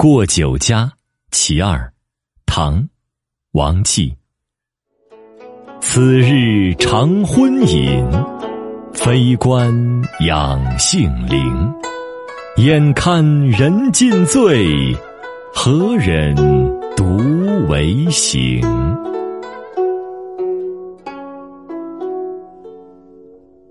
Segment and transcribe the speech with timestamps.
[0.00, 0.92] 过酒家
[1.32, 1.92] 其二，
[2.46, 2.80] 唐·
[3.50, 4.14] 王绩。
[5.80, 8.08] 此日长昏饮，
[8.94, 9.74] 非官
[10.20, 11.74] 养性灵。
[12.58, 14.96] 眼看人尽醉，
[15.52, 16.32] 何人
[16.96, 17.16] 独
[17.66, 18.60] 为醒？